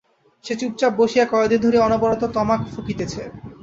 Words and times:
সে 0.45 0.53
চুপচাপ 0.59 0.91
বসিয়া 0.99 1.25
কয়দিন 1.27 1.59
ধরিয়া 1.61 1.85
অনবরত 1.87 2.21
তামাক 2.35 2.61
ফুঁকিতেছে। 2.67 3.21